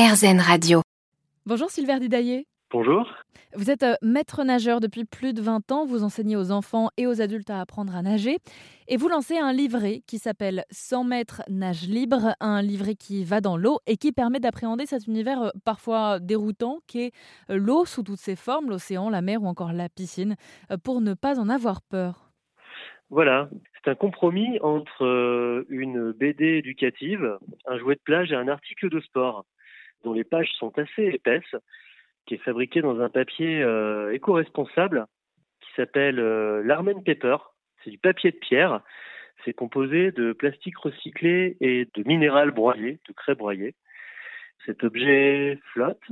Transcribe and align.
RZN 0.00 0.40
Radio. 0.40 0.80
Bonjour 1.44 1.68
Sylvain 1.68 1.98
Didaillé. 1.98 2.46
Bonjour. 2.70 3.06
Vous 3.54 3.70
êtes 3.70 3.82
euh, 3.82 3.96
maître 4.00 4.44
nageur 4.44 4.80
depuis 4.80 5.04
plus 5.04 5.34
de 5.34 5.42
20 5.42 5.72
ans. 5.72 5.84
Vous 5.84 6.04
enseignez 6.04 6.36
aux 6.36 6.52
enfants 6.52 6.88
et 6.96 7.06
aux 7.06 7.20
adultes 7.20 7.50
à 7.50 7.60
apprendre 7.60 7.94
à 7.94 8.00
nager. 8.00 8.38
Et 8.88 8.96
vous 8.96 9.10
lancez 9.10 9.36
un 9.36 9.52
livret 9.52 10.00
qui 10.06 10.16
s'appelle 10.16 10.64
100 10.70 11.04
mètres 11.04 11.42
nage 11.50 11.86
libre. 11.86 12.34
Un 12.40 12.62
livret 12.62 12.94
qui 12.94 13.24
va 13.24 13.42
dans 13.42 13.58
l'eau 13.58 13.80
et 13.86 13.98
qui 13.98 14.10
permet 14.12 14.40
d'appréhender 14.40 14.86
cet 14.86 15.06
univers 15.06 15.42
euh, 15.42 15.50
parfois 15.66 16.18
déroutant 16.18 16.78
qu'est 16.86 17.12
euh, 17.50 17.58
l'eau 17.58 17.84
sous 17.84 18.02
toutes 18.02 18.20
ses 18.20 18.36
formes, 18.36 18.70
l'océan, 18.70 19.10
la 19.10 19.20
mer 19.20 19.42
ou 19.42 19.48
encore 19.48 19.74
la 19.74 19.90
piscine, 19.90 20.36
pour 20.82 21.02
ne 21.02 21.12
pas 21.12 21.38
en 21.38 21.50
avoir 21.50 21.82
peur. 21.82 22.32
Voilà, 23.10 23.50
c'est 23.74 23.90
un 23.90 23.96
compromis 23.96 24.58
entre 24.62 25.66
une 25.68 26.12
BD 26.12 26.56
éducative, 26.56 27.36
un 27.66 27.78
jouet 27.78 27.96
de 27.96 28.00
plage 28.02 28.32
et 28.32 28.36
un 28.36 28.48
article 28.48 28.88
de 28.88 29.00
sport 29.00 29.44
dont 30.04 30.12
les 30.12 30.24
pages 30.24 30.50
sont 30.58 30.76
assez 30.78 31.04
épaisses 31.04 31.56
qui 32.26 32.34
est 32.34 32.44
fabriqué 32.44 32.82
dans 32.82 33.00
un 33.00 33.08
papier 33.08 33.62
euh, 33.62 34.12
éco-responsable 34.12 35.06
qui 35.60 35.70
s'appelle 35.76 36.18
euh, 36.18 36.62
l'Armen 36.62 37.02
Paper. 37.02 37.36
C'est 37.82 37.90
du 37.90 37.98
papier 37.98 38.30
de 38.30 38.36
pierre. 38.36 38.82
C'est 39.44 39.54
composé 39.54 40.12
de 40.12 40.32
plastique 40.32 40.76
recyclé 40.76 41.56
et 41.60 41.88
de 41.94 42.02
minéral 42.06 42.50
broyé, 42.50 43.00
de 43.08 43.12
craie 43.14 43.34
broyée. 43.34 43.74
Cet 44.66 44.84
objet 44.84 45.58
flotte 45.72 46.04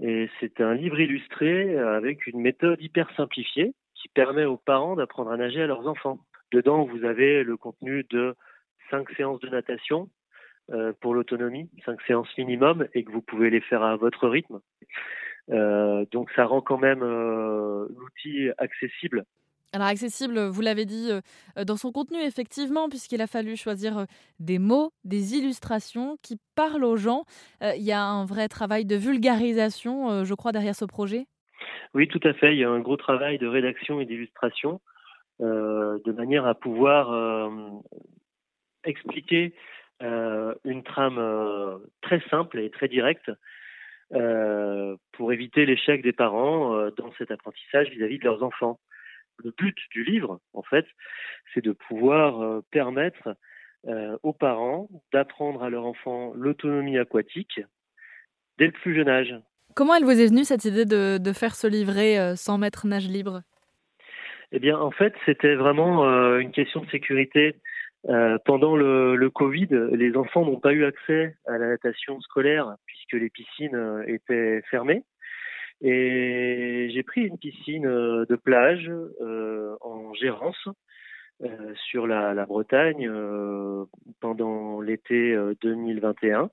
et 0.00 0.28
c'est 0.40 0.60
un 0.60 0.74
livre 0.74 0.98
illustré 0.98 1.78
avec 1.78 2.26
une 2.26 2.40
méthode 2.40 2.82
hyper 2.82 3.08
simplifiée 3.16 3.74
qui 3.94 4.08
permet 4.08 4.44
aux 4.44 4.56
parents 4.56 4.96
d'apprendre 4.96 5.30
à 5.30 5.36
nager 5.36 5.62
à 5.62 5.66
leurs 5.66 5.86
enfants. 5.86 6.18
Dedans, 6.52 6.84
vous 6.84 7.04
avez 7.04 7.42
le 7.42 7.56
contenu 7.56 8.04
de 8.10 8.34
cinq 8.90 9.08
séances 9.16 9.40
de 9.40 9.48
natation 9.48 10.08
pour 11.00 11.14
l'autonomie, 11.14 11.68
cinq 11.84 12.00
séances 12.02 12.28
minimum, 12.38 12.86
et 12.94 13.04
que 13.04 13.12
vous 13.12 13.22
pouvez 13.22 13.50
les 13.50 13.60
faire 13.60 13.82
à 13.82 13.96
votre 13.96 14.28
rythme. 14.28 14.60
Euh, 15.50 16.04
donc 16.10 16.30
ça 16.34 16.46
rend 16.46 16.60
quand 16.60 16.78
même 16.78 17.02
euh, 17.02 17.86
l'outil 17.96 18.48
accessible. 18.58 19.24
Alors 19.72 19.88
accessible, 19.88 20.38
vous 20.46 20.60
l'avez 20.60 20.84
dit 20.84 21.10
euh, 21.10 21.64
dans 21.64 21.76
son 21.76 21.90
contenu 21.90 22.18
effectivement, 22.20 22.88
puisqu'il 22.88 23.20
a 23.20 23.26
fallu 23.26 23.56
choisir 23.56 24.06
des 24.38 24.58
mots, 24.58 24.92
des 25.02 25.34
illustrations 25.34 26.16
qui 26.22 26.38
parlent 26.54 26.84
aux 26.84 26.96
gens. 26.96 27.24
Il 27.60 27.82
y 27.82 27.92
a 27.92 28.02
un 28.02 28.24
vrai 28.24 28.48
travail 28.48 28.84
de 28.84 28.94
vulgarisation, 28.94 30.24
je 30.24 30.34
crois, 30.34 30.52
derrière 30.52 30.76
ce 30.76 30.84
projet? 30.84 31.26
Oui, 31.92 32.06
tout 32.08 32.20
à 32.22 32.34
fait. 32.34 32.54
Il 32.54 32.58
y 32.58 32.64
a 32.64 32.70
un 32.70 32.80
gros 32.80 32.96
travail 32.96 33.38
de 33.38 33.48
rédaction 33.48 34.00
et 34.00 34.06
d'illustration, 34.06 34.80
de 35.40 36.12
manière 36.12 36.46
à 36.46 36.54
pouvoir 36.54 37.72
expliquer 38.84 39.54
une 40.00 40.82
trame 40.84 41.80
très 42.02 42.20
simple 42.30 42.58
et 42.58 42.70
très 42.70 42.88
directe 42.88 43.30
euh, 44.12 44.96
pour 45.12 45.32
éviter 45.32 45.64
l'échec 45.64 46.02
des 46.02 46.12
parents 46.12 46.76
euh, 46.76 46.90
dans 46.96 47.10
cet 47.18 47.30
apprentissage 47.30 47.88
vis-à-vis 47.88 48.18
de 48.18 48.24
leurs 48.24 48.42
enfants. 48.42 48.78
Le 49.42 49.52
but 49.56 49.76
du 49.90 50.04
livre, 50.04 50.40
en 50.52 50.62
fait, 50.62 50.86
c'est 51.52 51.64
de 51.64 51.72
pouvoir 51.72 52.40
euh, 52.42 52.60
permettre 52.70 53.36
aux 54.22 54.32
parents 54.32 54.88
d'apprendre 55.12 55.62
à 55.62 55.68
leur 55.68 55.84
enfant 55.84 56.32
l'autonomie 56.34 56.96
aquatique 56.96 57.60
dès 58.56 58.64
le 58.64 58.72
plus 58.72 58.94
jeune 58.94 59.10
âge. 59.10 59.34
Comment 59.76 59.94
elle 59.94 60.04
vous 60.04 60.18
est 60.18 60.28
venue 60.28 60.44
cette 60.44 60.64
idée 60.64 60.86
de, 60.86 61.18
de 61.18 61.32
faire 61.34 61.54
ce 61.54 61.66
livret 61.66 62.34
sans 62.34 62.56
mettre 62.56 62.86
nage 62.86 63.08
libre? 63.08 63.42
Eh 64.52 64.58
bien, 64.58 64.78
en 64.78 64.90
fait, 64.90 65.12
c'était 65.26 65.54
vraiment 65.54 66.02
une 66.38 66.50
question 66.50 66.80
de 66.80 66.88
sécurité. 66.88 67.56
Euh, 68.08 68.38
pendant 68.44 68.76
le, 68.76 69.16
le, 69.16 69.30
Covid, 69.30 69.68
les 69.92 70.16
enfants 70.16 70.44
n'ont 70.44 70.60
pas 70.60 70.72
eu 70.72 70.84
accès 70.84 71.36
à 71.46 71.56
la 71.56 71.68
natation 71.68 72.20
scolaire 72.20 72.76
puisque 72.84 73.14
les 73.14 73.30
piscines 73.30 73.74
euh, 73.74 74.04
étaient 74.06 74.62
fermées. 74.70 75.04
Et 75.80 76.90
j'ai 76.92 77.02
pris 77.02 77.22
une 77.22 77.38
piscine 77.38 77.86
euh, 77.86 78.24
de 78.26 78.36
plage 78.36 78.90
euh, 79.20 79.76
en 79.80 80.14
gérance 80.14 80.68
euh, 81.42 81.74
sur 81.90 82.06
la, 82.06 82.34
la 82.34 82.46
Bretagne 82.46 83.10
pendant 84.20 84.80
l'été 84.80 85.36
2021. 85.62 86.50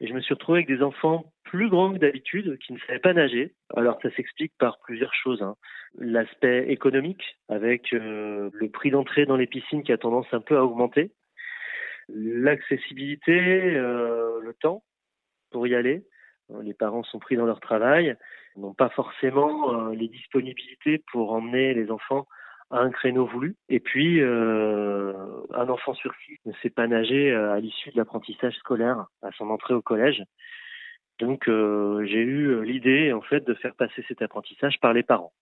Et 0.00 0.08
je 0.08 0.12
me 0.12 0.20
suis 0.20 0.34
retrouvé 0.34 0.58
avec 0.58 0.68
des 0.68 0.82
enfants 0.82 1.31
plus 1.52 1.68
grands 1.68 1.92
que 1.92 1.98
d'habitude 1.98 2.58
qui 2.60 2.72
ne 2.72 2.78
savaient 2.78 2.98
pas 2.98 3.12
nager. 3.12 3.52
Alors 3.76 3.98
ça 4.00 4.10
s'explique 4.12 4.54
par 4.58 4.78
plusieurs 4.80 5.12
choses. 5.12 5.42
Hein. 5.42 5.54
L'aspect 5.98 6.70
économique 6.70 7.36
avec 7.50 7.92
euh, 7.92 8.48
le 8.54 8.70
prix 8.70 8.90
d'entrée 8.90 9.26
dans 9.26 9.36
les 9.36 9.46
piscines 9.46 9.82
qui 9.82 9.92
a 9.92 9.98
tendance 9.98 10.26
un 10.32 10.40
peu 10.40 10.56
à 10.56 10.64
augmenter. 10.64 11.12
L'accessibilité, 12.08 13.38
euh, 13.76 14.40
le 14.40 14.54
temps 14.54 14.82
pour 15.50 15.66
y 15.66 15.74
aller. 15.74 16.06
Les 16.62 16.72
parents 16.72 17.04
sont 17.04 17.18
pris 17.18 17.36
dans 17.36 17.44
leur 17.44 17.60
travail, 17.60 18.16
n'ont 18.56 18.72
pas 18.72 18.88
forcément 18.88 19.74
euh, 19.74 19.94
les 19.94 20.08
disponibilités 20.08 21.04
pour 21.12 21.32
emmener 21.32 21.74
les 21.74 21.90
enfants 21.90 22.26
à 22.70 22.78
un 22.78 22.90
créneau 22.90 23.26
voulu. 23.26 23.56
Et 23.68 23.80
puis, 23.80 24.22
un 24.22 25.68
enfant 25.68 25.92
sur 25.92 26.14
six 26.24 26.38
ne 26.46 26.54
sait 26.62 26.70
pas 26.70 26.86
nager 26.86 27.30
à 27.30 27.60
l'issue 27.60 27.90
de 27.90 27.98
l'apprentissage 27.98 28.54
scolaire, 28.54 29.04
à 29.20 29.30
son 29.32 29.50
entrée 29.50 29.74
au 29.74 29.82
collège. 29.82 30.24
Donc, 31.22 31.48
euh, 31.48 32.04
j'ai 32.04 32.20
eu 32.20 32.62
l'idée, 32.64 33.12
en 33.12 33.22
fait, 33.22 33.46
de 33.46 33.54
faire 33.54 33.74
passer 33.74 34.04
cet 34.08 34.20
apprentissage 34.20 34.78
par 34.80 34.92
les 34.92 35.02
parents. 35.02 35.32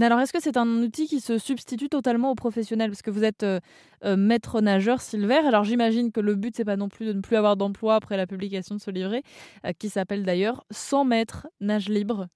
Alors, 0.00 0.18
est-ce 0.18 0.32
que 0.32 0.40
c'est 0.40 0.56
un 0.56 0.66
outil 0.82 1.06
qui 1.06 1.20
se 1.20 1.38
substitue 1.38 1.88
totalement 1.88 2.32
aux 2.32 2.34
professionnels? 2.34 2.90
Parce 2.90 3.02
que 3.02 3.10
vous 3.10 3.24
êtes 3.24 3.46
maître 4.04 4.60
nageur, 4.60 5.00
Silver. 5.00 5.40
Alors, 5.46 5.64
j'imagine 5.64 6.12
que 6.12 6.20
le 6.20 6.34
but, 6.34 6.54
c'est 6.56 6.64
pas 6.64 6.76
non 6.76 6.88
plus 6.88 7.06
de 7.06 7.12
ne 7.12 7.20
plus 7.20 7.36
avoir 7.36 7.56
d'emploi 7.56 7.94
après 7.94 8.16
la 8.16 8.26
publication 8.26 8.74
de 8.74 8.80
ce 8.80 8.90
livret, 8.90 9.22
qui 9.78 9.88
s'appelle 9.88 10.24
d'ailleurs 10.24 10.64
100 10.70 11.04
mètres 11.04 11.48
nage 11.60 11.88
libre. 11.88 12.28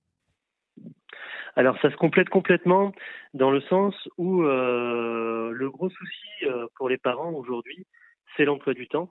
Alors 1.55 1.79
ça 1.83 1.91
se 1.91 1.97
complète 1.97 2.31
complètement 2.31 2.93
dans 3.35 3.51
le 3.51 3.61
sens 3.63 3.95
où 4.17 4.43
euh, 4.43 5.51
le 5.53 5.71
gros 5.71 5.91
souci 5.91 6.29
euh, 6.45 6.67
pour 6.77 6.89
les 6.89 6.97
parents 6.97 7.33
aujourd'hui, 7.33 7.87
c'est 8.37 8.45
l'emploi 8.45 8.73
du 8.73 8.89
temps. 8.89 9.11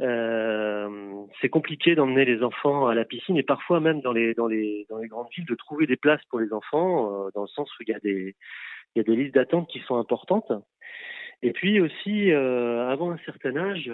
Euh, 0.00 1.24
c'est 1.40 1.48
compliqué 1.48 1.94
d'emmener 1.94 2.24
les 2.24 2.42
enfants 2.42 2.88
à 2.88 2.94
la 2.94 3.04
piscine 3.04 3.36
et 3.36 3.44
parfois 3.44 3.78
même 3.78 4.00
dans 4.00 4.12
les 4.12 4.34
dans 4.34 4.48
les 4.48 4.86
dans 4.90 4.98
les 4.98 5.06
grandes 5.06 5.28
villes 5.36 5.46
de 5.46 5.54
trouver 5.54 5.86
des 5.86 5.96
places 5.96 6.24
pour 6.30 6.40
les 6.40 6.52
enfants 6.52 7.28
dans 7.32 7.42
le 7.42 7.48
sens 7.48 7.70
où 7.78 7.82
il 7.84 7.90
y 7.90 7.94
a 7.94 8.00
des 8.00 8.34
il 8.94 8.98
y 8.98 9.00
a 9.00 9.04
des 9.04 9.14
listes 9.14 9.34
d'attente 9.34 9.68
qui 9.68 9.80
sont 9.80 9.96
importantes. 9.96 10.50
Et 11.42 11.52
puis 11.52 11.80
aussi 11.80 12.32
avant 12.32 13.12
un 13.12 13.18
certain 13.18 13.56
âge, 13.56 13.90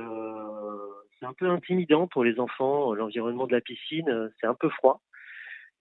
c'est 1.18 1.26
un 1.26 1.34
peu 1.34 1.50
intimidant 1.50 2.06
pour 2.06 2.24
les 2.24 2.40
enfants 2.40 2.94
l'environnement 2.94 3.46
de 3.46 3.52
la 3.52 3.60
piscine, 3.60 4.30
c'est 4.40 4.46
un 4.46 4.54
peu 4.54 4.70
froid. 4.70 5.02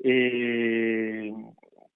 Et 0.04 1.32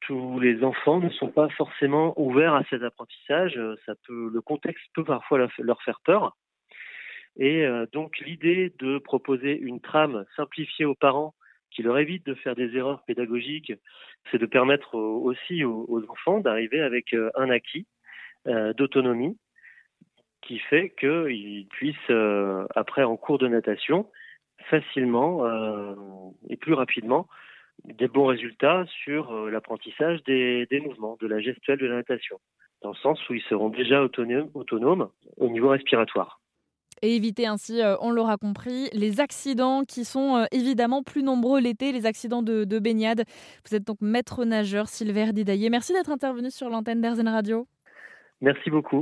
tous 0.02 0.40
les 0.40 0.64
enfants 0.64 1.00
ne 1.00 1.10
sont 1.10 1.30
pas 1.30 1.50
forcément 1.50 2.14
ouverts 2.20 2.56
à 2.56 2.64
cet 2.70 2.84
apprentissage. 2.84 3.60
Ça 3.86 3.94
peut, 4.08 4.30
le 4.34 4.42
contexte 4.42 4.86
peut 4.94 5.04
parfois 5.04 5.48
leur 5.60 5.82
faire 5.84 6.00
peur. 6.06 6.36
Et 7.38 7.66
euh, 7.66 7.86
donc 7.92 8.20
l'idée 8.20 8.74
de 8.80 8.98
proposer 9.00 9.58
une 9.58 9.80
trame 9.80 10.26
simplifiée 10.36 10.86
aux 10.86 10.96
parents 10.96 11.34
qui 11.72 11.82
leur 11.82 11.98
évite 11.98 12.26
de 12.26 12.36
faire 12.36 12.56
des 12.56 12.76
erreurs 12.76 13.04
pédagogiques, 13.06 13.74
c'est 14.30 14.38
de 14.38 14.46
permettre 14.46 14.96
aussi 14.96 15.64
aux, 15.64 16.04
enfants 16.08 16.40
d'arriver 16.40 16.82
avec 16.82 17.14
euh, 17.14 17.32
un 17.36 17.50
acquis 17.50 17.88
euh, 18.48 18.74
d'autonomie 18.74 19.38
qui 20.42 20.60
fait 20.60 20.94
qu'ils 21.00 21.68
puissent, 21.70 22.12
après 22.76 23.04
en 23.04 23.16
cours 23.16 23.38
de 23.38 23.48
natation, 23.48 24.10
facilement 24.70 25.48
et 26.50 26.58
plus 26.58 26.74
rapidement 26.74 27.30
des 27.86 28.10
bons 28.10 28.26
résultats 28.26 28.84
sur 29.06 29.34
l'apprentissage 29.50 30.22
des, 30.24 30.68
mouvements, 30.84 31.18
de 31.22 31.28
la 31.28 31.40
gestuelle 31.40 31.80
de 31.80 31.86
la 31.86 31.96
natation, 31.96 32.42
dans 32.82 32.90
le 32.90 32.96
sens 32.96 33.30
où 33.30 33.36
ils 33.36 33.42
seront 33.44 33.70
déjà 33.70 34.04
autonomes 34.04 35.10
au 35.38 35.48
niveau 35.48 35.70
respiratoire. 35.70 36.43
Et 37.04 37.18
éviter 37.18 37.46
ainsi, 37.46 37.82
euh, 37.82 37.98
on 38.00 38.12
l'aura 38.12 38.38
compris, 38.38 38.88
les 38.94 39.20
accidents 39.20 39.84
qui 39.84 40.06
sont 40.06 40.38
euh, 40.38 40.46
évidemment 40.54 41.04
plus 41.04 41.22
nombreux 41.22 41.60
l'été, 41.60 41.92
les 41.92 42.06
accidents 42.06 42.42
de, 42.42 42.64
de, 42.64 42.80
baignade. 42.80 43.26
Vous 43.68 43.76
êtes 43.76 43.86
donc 43.86 43.98
maître 44.00 44.46
nageur 44.46 44.88
Sylvain 44.88 45.34
Didaillé. 45.34 45.70
Merci 45.70 45.92
d'être 45.92 46.12
intervenu 46.12 46.50
sur 46.50 46.70
l'antenne 46.70 47.02
d'Airzen 47.02 47.28
Radio. 47.28 47.68
Merci 48.40 48.70
beaucoup. 48.70 49.02